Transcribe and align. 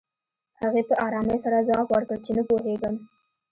هغې 0.61 0.81
په 0.89 0.95
ارامۍ 1.05 1.37
سره 1.45 1.65
ځواب 1.67 1.87
ورکړ 1.91 2.17
چې 2.25 2.31
نه 2.37 2.43
پوهېږم 2.49 2.95